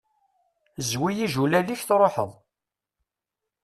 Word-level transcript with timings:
Zwi 0.89 1.11
ijulal-ik 1.25 1.81
truḥeḍ! 1.89 2.31